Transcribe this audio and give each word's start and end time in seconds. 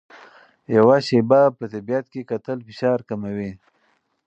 یو 0.75 0.87
شېبه 1.07 1.41
په 1.57 1.65
طبیعت 1.73 2.05
کې 2.11 2.27
کتل 2.31 2.57
فشار 2.67 2.99
کموي. 3.09 3.51